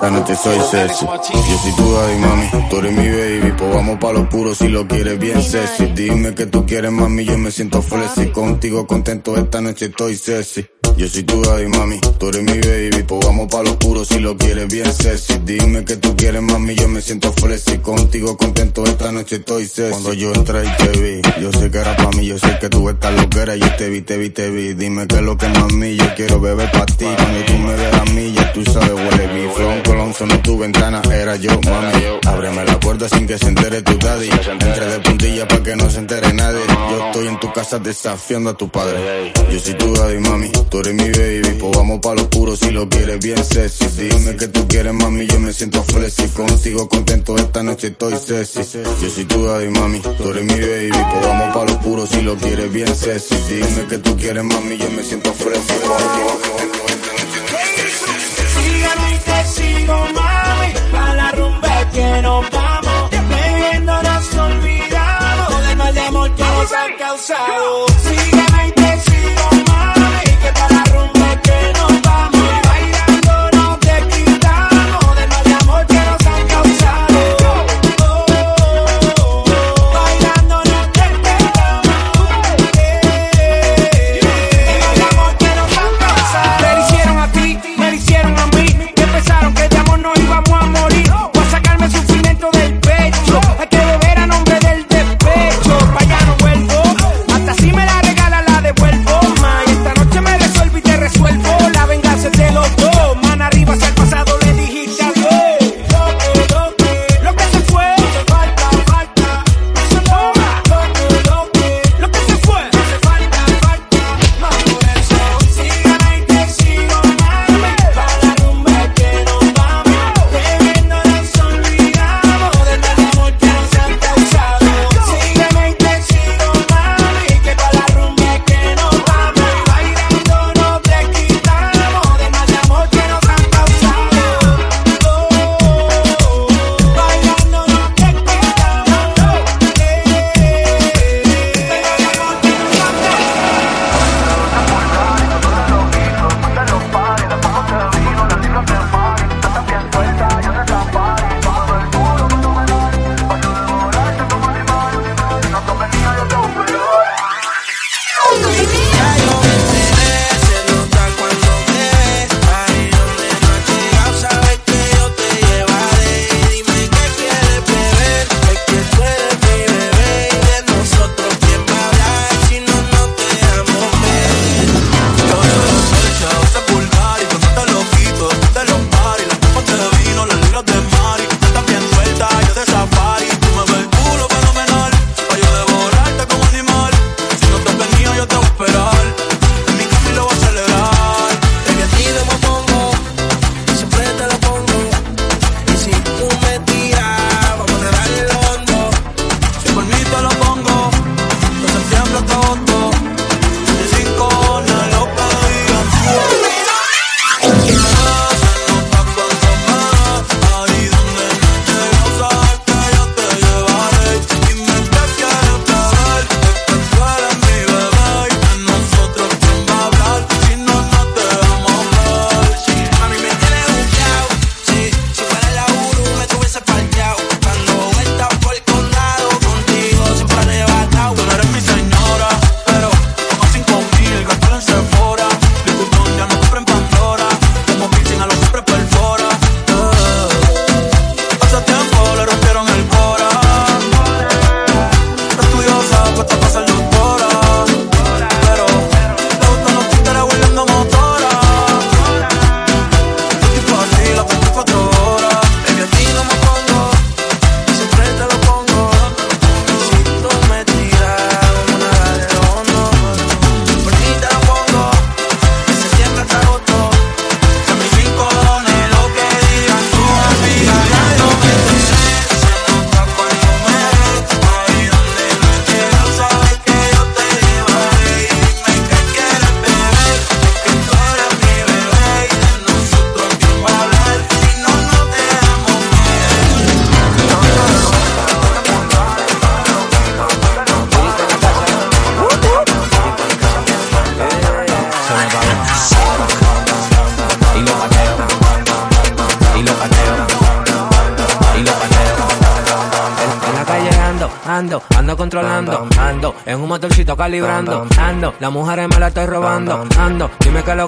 [0.01, 4.13] La noche soy sexy, yo soy tu daddy, mami, tú eres mi baby, vamos pa'
[4.13, 5.87] lo puro si lo quieres bien sexy.
[5.95, 10.65] Dime que tú quieres, mami, yo me siento flexy, contigo contento esta noche estoy sexy.
[10.97, 14.19] Yo soy tu daddy, mami, tú eres mi baby, pues vamos pa' lo puro si
[14.19, 15.39] lo quieres bien sexy.
[15.45, 19.91] Dime que tú quieres, mami, yo me siento flexy, contigo contento esta noche estoy sexy.
[19.91, 22.69] Cuando yo entré y te vi, yo sé que era pa' mí, yo sé que
[22.69, 24.73] tú estás loquera, yo te vi, te vi, te vi.
[24.73, 27.93] Dime que es lo que mami, yo quiero beber pa' ti, cuando tú me veas
[27.93, 32.03] a mí, ya tú sabes, huele mi flow, colón sonó tu ventana, era yo, mami.
[32.25, 35.89] Ábreme la puerta sin que se entere tu daddy, entre de puntilla pa' que no
[35.89, 36.61] se entere nadie.
[36.91, 39.33] Yo estoy en tu casa desafiando a tu padre.
[39.51, 42.71] Yo soy tu daddy, mami, tú eres mi baby, pues vamos pa' lo puro si
[42.71, 43.85] lo quieres bien sexy.
[43.97, 48.61] Dime que tú quieres, mami, yo me siento flexy, contigo contento esta noche estoy sexy.
[49.01, 52.21] Yo soy tu daddy, mami, tú eres mi baby, pues vamos pa' lo puro si
[52.21, 53.35] lo quieres bien sexy.
[53.49, 55.33] Dime que tú quieres, mami, yo me siento.
[58.53, 62.78] Sígueme y sigo, mami, pa' la rumba que nos vamos.
[66.71, 67.85] Nos causado.
[68.03, 68.78] Sígueme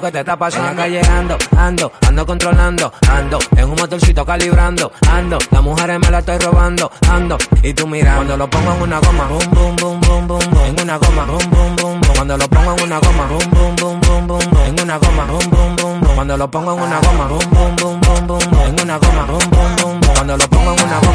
[0.02, 0.70] que te está pasando.
[0.70, 5.99] En la calle ando, ando, ando controlando, ando, en un motorcito calibrando, ando, las mujeres
[5.99, 8.18] me la estoy robando, ando, y tú mirando.
[8.18, 10.66] Cuando lo pongo en una goma, boom, boom, boom, boom, boom, boom.
[10.66, 12.14] en una goma, boom, boom, boom, boom.
[12.16, 15.49] Cuando lo pongo en una goma, boom, boom, boom, boom, boom, en una goma, boom,
[15.49, 16.16] boom, boom, boom.
[16.16, 19.49] Cuando lo pongo en una goma, boom, boom, boom, boom, boom, en una goma, boom,
[19.49, 20.14] boom, boom, boom.
[20.16, 21.11] Cuando lo pongo en una goma,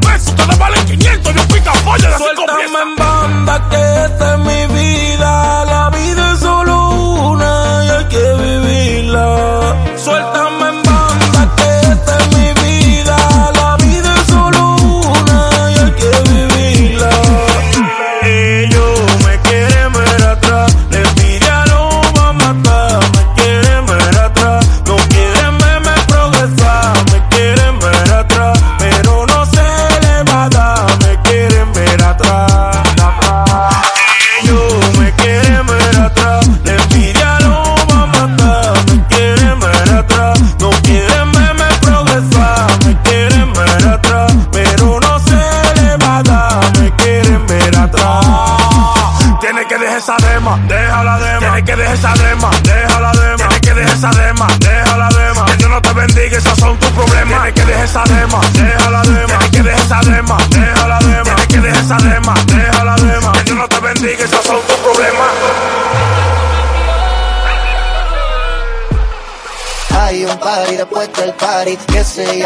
[0.00, 4.85] cabeza, ustedes valen 500, yo pica de Suéltame en banda que mi vida.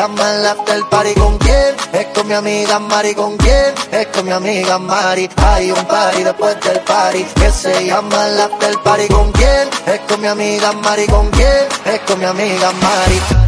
[0.01, 1.76] llama el after party con quién?
[1.92, 3.74] Es con mi amiga Mari, ¿con quién?
[3.92, 5.28] Es con mi amiga Mari.
[5.36, 9.68] Hay un party después del party que se llama el after party con quién?
[9.86, 11.66] Es con mi amiga Mari, ¿con quién?
[11.84, 13.39] Es con mi amiga Mari.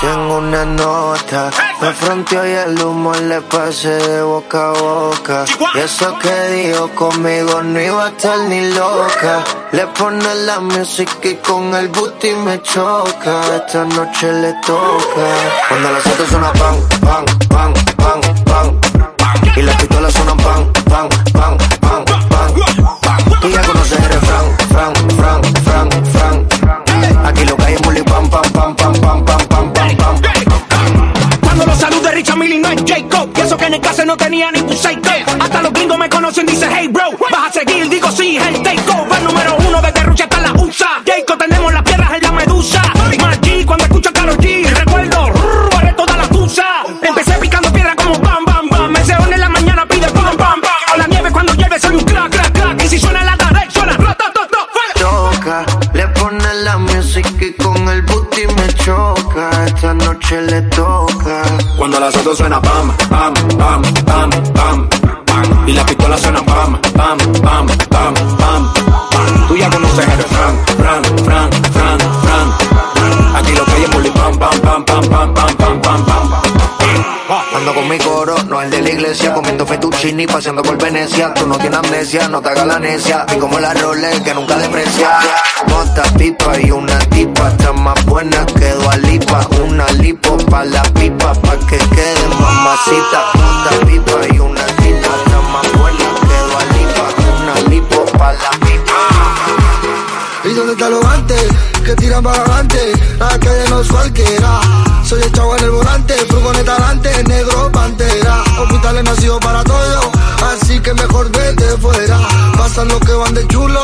[0.00, 1.50] Tengo una nota,
[1.82, 5.44] me fronteo y el humo le pasé de boca a boca.
[5.74, 9.44] Y eso que dijo conmigo no iba a estar ni loca.
[9.72, 13.56] Le pone la música y con el booty me choca.
[13.56, 15.26] Esta noche le toca.
[15.68, 18.80] Cuando la saco suena pan, pan, pan, pan, pan.
[19.54, 22.54] Y las pistolas suenan pan, pan, pan, pan, pan.
[23.42, 24.99] Tú ya conoces el refrán, fran
[33.70, 35.08] En el caso no tenía ningún psycho.
[35.40, 37.04] Hasta los gringos me conocen, dice hey bro.
[37.30, 39.22] Vas a seguir, digo sí, el take over.
[39.22, 41.00] Número uno desde Rusia hasta la USA.
[41.06, 42.82] Jayco, tenemos las piedras en la medusa.
[43.20, 46.64] Más G, cuando escucho a G, recuerdo, rrr, haré toda la tusa.
[47.00, 48.90] Empecé picando piedra como bam, bam, bam.
[48.90, 50.70] Me seo en la mañana, pide pam, pam, pam.
[50.92, 52.84] A la nieve cuando llueve soy un crack, crack, crack.
[52.84, 53.96] Y si suena la direct, suena
[54.98, 55.64] Toca,
[55.94, 59.64] le pone la música y con el booty me choca.
[59.64, 61.42] Esta noche le toca.
[61.78, 63.19] Cuando las otras suena pam, pam
[79.10, 81.34] iglesia, comiendo fettuccini, paseando por Venecia.
[81.34, 83.26] Tú no tienes amnesia, no te hagas la necia.
[83.34, 85.18] Y como la Rolex que nunca deprecia.
[85.66, 89.48] Mota pipa y una tipa, está más buena que Lipa.
[89.66, 93.20] Una lipo pa' la pipa, pa' que quede mamacita.
[93.34, 97.04] Mota pipa y una tipa, está más buena que Lipa.
[97.40, 98.98] Una lipo pa' la pipa.
[100.44, 101.69] ¿Y dónde está lo antes?
[101.90, 104.60] Que tiran para adelante, la calle no es cualquiera.
[105.04, 108.44] Soy el chavo en el volante, furgoneta adelante, negro pantera.
[108.60, 110.12] Hospitales nacido para todo,
[110.52, 112.20] así que mejor vete fuera.
[112.56, 113.82] Pasan los que van de chulo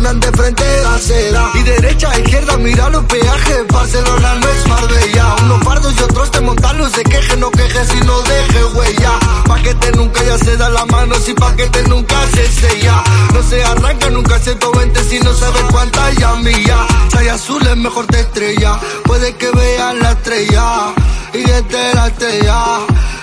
[0.00, 1.50] cambian de frente de acera.
[1.54, 3.66] Y derecha a izquierda, mira los peajes.
[3.68, 5.36] Barcelona no es Marbella.
[5.44, 9.18] Unos pardos y otros te montan los se queje, no quejes y no deje huella.
[9.46, 13.02] Paquete nunca ya se da la mano, si paquete nunca se sella.
[13.34, 16.86] No se arranca nunca 120 si no sabes cuántas ya milla.
[17.12, 20.94] Soy azul es mejor te estrella, puede que vean la estrella
[21.34, 22.56] y desde la estrella.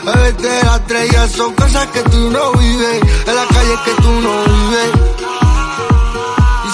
[0.05, 4.43] Desde la estrella son cosas que tú no vives, en la calle que tú no
[4.43, 5.36] vives.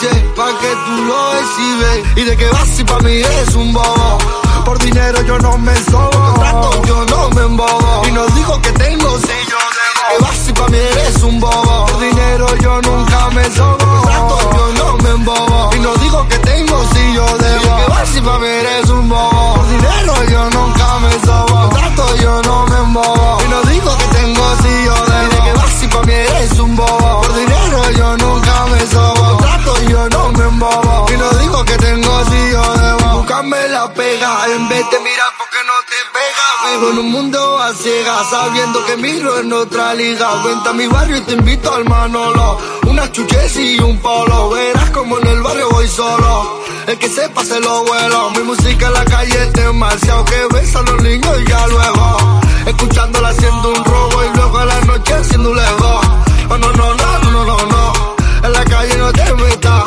[0.04, 4.18] Pa' que tú lo exhibes y de que vas si pa' mí eres un bobo.
[4.66, 8.02] Por dinero yo no me sobo, contrato yo no me embobo.
[8.08, 10.18] Y no digo que tengo si yo debo.
[10.18, 11.86] Que vas si pa' mí eres un bobo.
[11.86, 15.70] Por dinero yo nunca me sobo, contrato yo no me embobo.
[15.74, 17.78] Y no digo que tengo si yo debo.
[17.78, 19.54] Que vas si pa' mí eres un bobo.
[19.56, 22.33] Por dinero yo nunca me sobo, contrato yo
[38.64, 40.44] sabiendo que miro en otra liga.
[40.46, 42.58] Vente a mi barrio y te invito al Manolo.
[42.88, 44.52] Una chuches y un polo.
[44.52, 46.62] Verás como en el barrio voy solo.
[46.88, 48.32] El que sepa se lo vuelo.
[48.32, 52.42] Mi música en la calle es demasiado que ves a los niños y ya luego.
[52.66, 56.02] Escuchándola haciendo un robo y luego a la noche haciendo un lego.
[56.50, 58.16] Oh no, no, no, no, no, no, no.
[58.44, 59.84] En la calle no te metas.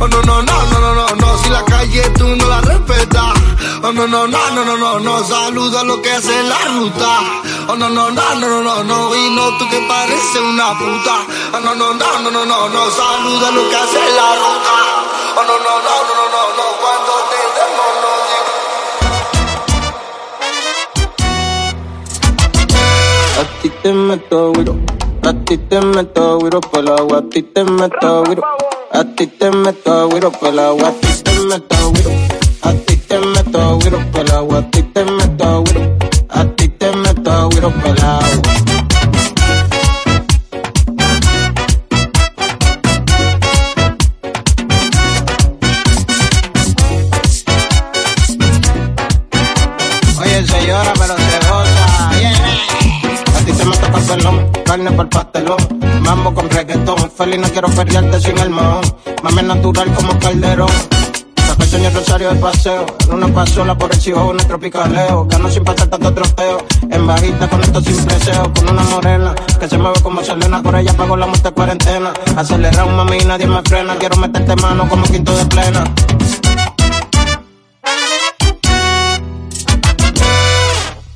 [0.00, 1.38] Oh no, no, no, no, no, no, no.
[1.38, 3.37] Si la calle tú no la respetas.
[3.80, 5.24] Oh no, no, no, no, no, no, no.
[5.24, 7.20] Saluda lo que hace la ruta.
[7.68, 9.14] Oh no, no, no, no, no, no, no.
[9.14, 11.24] Y no tú que pareces una puta.
[11.54, 12.90] Oh no, no, no, no, no, no, no.
[12.90, 14.74] Saluda lo que hace la ruta.
[15.36, 16.64] Oh no, no, no, no, no, no.
[16.82, 18.18] Cuando te demos no
[23.38, 24.74] A ti te meto güiro,
[25.22, 28.42] a ti te meto güiro por el agua, a ti te meto güiro,
[28.92, 32.10] a ti te meto güiro por el agua, a ti te meto güiro,
[32.68, 35.96] a ti te meto güiro por el agua, a ti te meto güiro,
[36.28, 38.42] a ti te meto el agua.
[50.20, 51.86] Oye, se llora pero se goza.
[53.34, 55.58] A ti te me toca pelón, carne por pastelón.
[56.02, 58.84] Mambo con reggaetón, feliz no quiero perderte sin el mahón.
[59.22, 60.70] Mame natural como calderón.
[61.68, 62.86] Saca el Rosario de paseo.
[63.08, 65.26] En una pasola por el chivo, un tropicaleo.
[65.26, 66.58] Gano sin pasar tanto trofeo.
[66.90, 68.50] En bajita con esto sin preseo.
[68.54, 70.62] Con una morena que se mueve como Selena.
[70.62, 72.14] Por ella pago la muerte cuarentena.
[72.36, 73.96] Acelera un mami nadie me frena.
[73.96, 75.84] Quiero meterte mano como quinto de plena.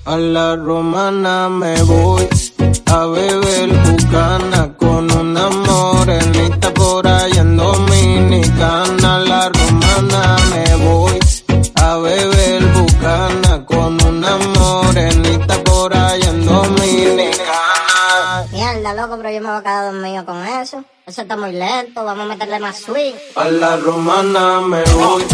[0.04, 2.28] A la romana me voy
[2.86, 6.41] a beber bucana con una morenita
[21.12, 21.22] eso.
[21.22, 23.14] Está muy lento, vamos a meterle más swing.
[23.36, 25.24] A la romana me voy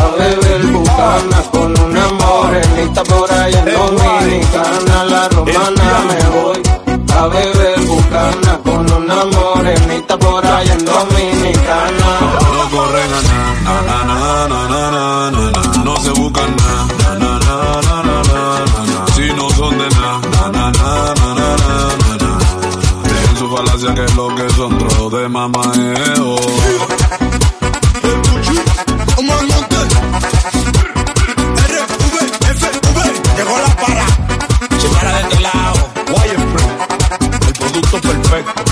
[0.00, 5.00] a beber bucana con una morenita por ahí en Dominicana.
[5.00, 6.62] A la romana me voy
[7.18, 12.08] a beber bucana con una morenita por ahí en Dominicana.
[12.54, 15.84] No corren a nada, na, na, na, na, na, na, na.
[15.84, 16.93] no se buscan nada,
[23.84, 26.36] Falacia que lo que son trozos de mamadeo.
[33.36, 34.06] Llegó la para.
[34.94, 35.90] Para de este lado.
[37.46, 38.62] el producto perfecto.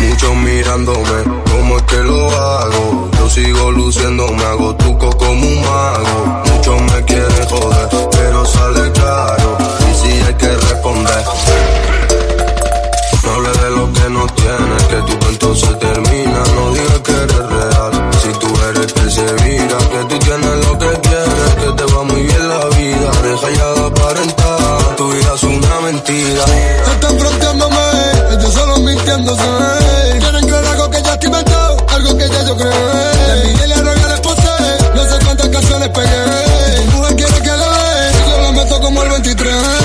[0.00, 3.10] Muchos mirándome, ¿cómo es que lo hago?
[3.18, 6.42] Yo sigo luciendo, me hago truco como un mago.
[6.52, 9.58] Muchos me quieren joder, pero sale caro.
[9.90, 11.24] Y si responder.
[11.24, 11.91] No hables de
[13.82, 16.40] lo que no tienes, que tu cuento se termina.
[16.54, 19.78] No digas que eres real, si tú eres que se vira.
[19.92, 23.10] Que tú tienes lo que quieres, que te va muy bien la vida.
[23.26, 26.44] Deja ya de aparentar, tu vida es una mentira.
[26.92, 27.86] Están fronteándome,
[28.32, 29.50] ellos solo mintiéndose.
[30.20, 32.70] Quieren creer algo que ya estoy inventado, algo que ya yo creé.
[33.26, 34.54] De Miguel y Arroyo posé,
[34.94, 36.22] no sé cuántas canciones pegué.
[36.76, 39.81] Tu mujer quiere que le dé, yo la meto como el 23.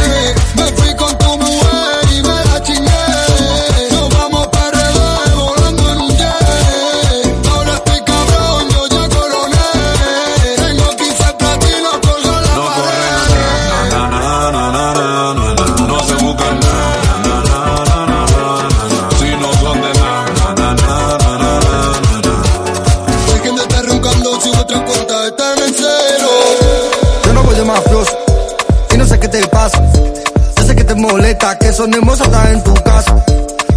[31.08, 33.16] Molesta que sonemos hasta en tu casa.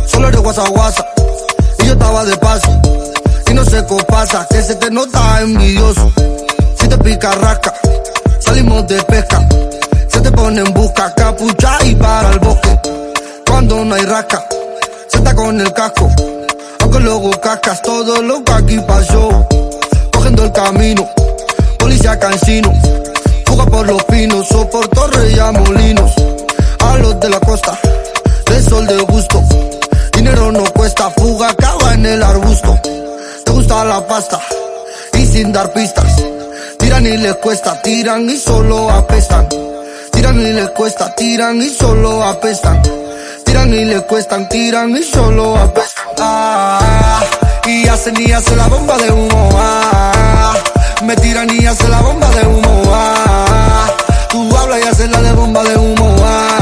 [0.07, 1.07] Solo eres guasa guasa
[1.79, 2.81] y yo estaba de paso.
[3.49, 6.13] Y no sé qué pasa, que se te nota envidioso.
[6.77, 7.73] Si te pica rasca,
[8.41, 9.47] salimos de pesca.
[10.09, 12.79] Se te pone en busca, capucha y para el bosque.
[13.47, 14.45] Cuando no hay rasca,
[15.09, 16.09] se está con el casco.
[16.81, 19.47] Aunque luego cascas todo lo que aquí pasó.
[20.13, 21.09] Cogiendo el camino,
[21.79, 22.73] policía cansino.
[23.47, 25.05] Fuga por los pinos, soporto
[25.41, 26.30] a molinos.
[26.99, 27.79] Los de la costa,
[28.47, 29.43] de sol de gusto.
[30.13, 32.79] Dinero no cuesta, fuga acaba en el arbusto.
[33.45, 34.39] Te gusta la pasta
[35.15, 36.13] y sin dar pistas.
[36.79, 39.49] Tiran y les cuesta, tiran y solo apestan.
[40.13, 42.83] Tiran y les cuesta, tiran y solo apestan.
[43.45, 46.05] Tiran y les cuestan, tiran y solo apestan.
[46.19, 47.21] Ah,
[47.67, 49.49] y hacen y hacen la bomba de humo.
[49.55, 50.55] Ah,
[51.03, 52.83] me tiran y hacen la bomba de humo.
[52.93, 53.87] Ah,
[54.29, 56.17] tú hablas y haces la de bomba de humo.
[56.23, 56.60] Ah,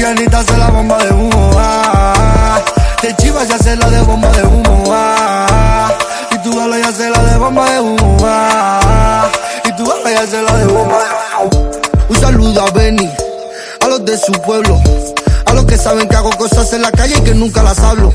[0.00, 1.50] te hacen la bomba de humo.
[1.56, 2.60] Ah,
[3.00, 4.84] te chivas y haces la de bomba de humo.
[4.92, 5.92] Ah,
[6.30, 8.16] y tú hablas y haces la de bomba de humo.
[8.22, 9.28] Ah,
[9.64, 11.70] y tú hablas y haces la de bomba de humo.
[12.08, 13.10] Un saludo a Benny,
[13.80, 14.80] a los de su pueblo,
[15.46, 18.14] a los que saben que hago cosas en la calle y que nunca las hablo.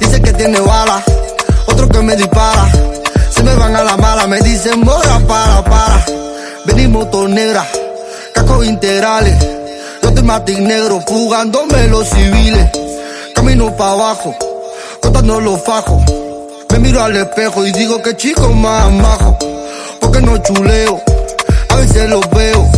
[0.00, 1.02] Dice que tiene bala,
[1.66, 2.66] otro que me dispara.
[3.30, 6.04] Se me van a la mala, me dicen mora para, para.
[6.64, 7.66] Venimos moto negra,
[8.32, 9.59] cascos integrales.
[10.02, 12.70] Yo te matic negro, fugándome los civiles.
[13.34, 14.34] Camino para abajo,
[15.00, 16.02] contando los fajos.
[16.70, 19.36] Me miro al espejo y digo que chico más majo.
[20.00, 21.00] Porque no chuleo,
[21.68, 22.68] a veces los veo.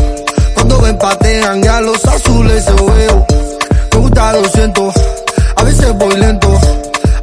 [0.55, 3.27] Cuando ven patean y a los azules se veo.
[3.93, 4.95] Me gusta 200,
[5.57, 6.49] a veces voy lento.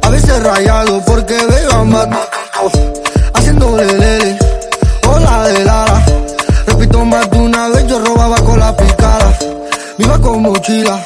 [0.02, 2.08] A veces rayado porque veo a más.
[3.34, 3.84] Haciéndole
[10.00, 10.98] Iba con mochila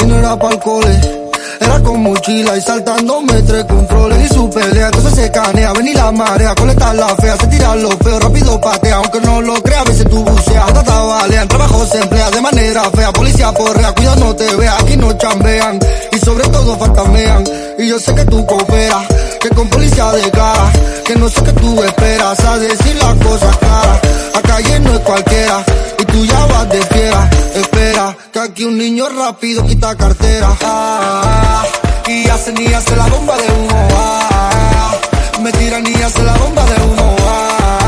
[0.00, 1.22] y no era pa'l cole.
[1.60, 4.30] Era con mochila y saltándome tres controles.
[4.30, 7.94] Y su pelea, entonces se canea, ven la marea, coleta la fea, se tira los
[7.96, 11.98] feos, rápido patea, aunque no lo crea, a veces tú buceas, trata balean, trabajo se
[11.98, 15.78] emplea de manera fea, policía porrea, cuidado no te vea, aquí no chambean,
[16.10, 17.44] y sobre todo fantamean,
[17.78, 19.06] y yo sé que tú cooperas,
[19.40, 20.72] que con policía de cara,
[21.04, 24.00] que no sé qué tú esperas, a decir las cosas claras,
[24.34, 25.64] acá no es cualquiera,
[26.00, 27.01] y tú ya vas de espera,
[28.62, 31.64] que un niño rápido quita cartera, ah,
[32.06, 34.92] y hacen y hacen la bomba de humo, ah,
[35.42, 37.81] me tiran y hacen la bomba de humo, ah,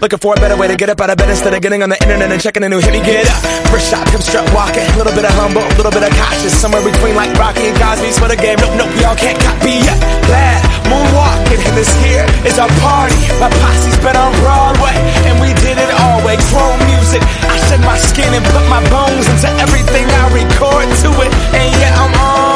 [0.00, 1.88] Looking for a better way to get up out of bed instead of getting on
[1.88, 2.92] the internet and checking a new hit.
[2.92, 3.40] Me get up.
[3.72, 4.84] First shot, come strut walking.
[4.84, 6.52] A little bit of humble, a little bit of cautious.
[6.52, 8.60] Somewhere between like Rocky and Cosby's for the game.
[8.60, 9.96] Nope, nope, y'all can't copy yet.
[10.28, 13.18] Glad moonwalking, and this here is our party.
[13.40, 16.36] My posse's been on Broadway, and we did it all way.
[16.52, 17.22] Chrome music.
[17.48, 21.30] I shed my skin and put my bones into everything I record to it.
[21.56, 22.55] And yeah, I'm on.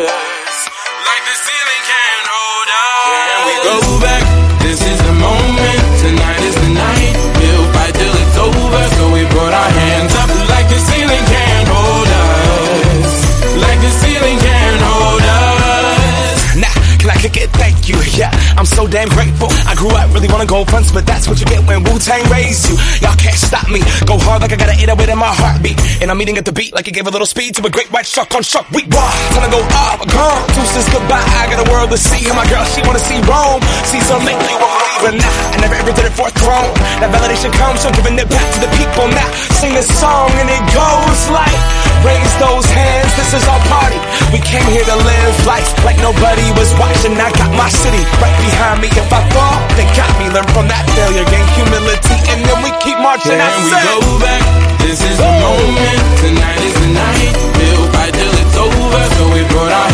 [18.61, 19.49] I'm so damn grateful.
[19.65, 22.21] I grew up really wanna go fronts, but that's what you get when Wu Tang
[22.29, 22.77] raised you.
[23.01, 23.81] Y'all can't stop me.
[24.05, 25.81] Go hard like I gotta eat it in my heartbeat.
[25.97, 27.89] And I'm eating at the beat like it gave a little speed to a great
[27.89, 28.85] white shark on shark week.
[28.93, 30.45] Wow, time to go up, uh, gone.
[30.53, 31.25] Deuces goodbye.
[31.41, 32.21] I got a world to see.
[32.29, 33.65] And my girl, she wanna see Rome.
[33.89, 35.33] See so lately, won't believe it now.
[35.33, 36.69] I never ever did it for a throne.
[37.01, 39.09] That validation comes from giving it back to the people.
[39.09, 39.25] Now
[39.57, 41.57] sing this song and it goes like,
[42.05, 43.09] raise those hands.
[43.17, 43.97] This is our party.
[44.29, 47.17] We came here to live life like nobody was watching.
[47.17, 48.87] I got my city right behind me.
[48.93, 50.29] If I fall, they got me.
[50.31, 53.37] Learn from that failure, gain humility, and then we keep marching.
[53.37, 53.99] Can we said.
[53.99, 54.41] go back?
[54.79, 55.99] This is the moment.
[56.23, 57.35] Tonight is the night.
[57.59, 59.03] We'll fight till it's over.
[59.19, 59.90] So we put our